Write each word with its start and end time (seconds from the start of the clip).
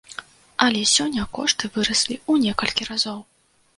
Але 0.67 0.79
сёння 0.93 1.27
кошты 1.39 1.69
выраслі 1.75 2.15
ў 2.31 2.49
некалькі 2.49 2.91
разоў. 2.93 3.19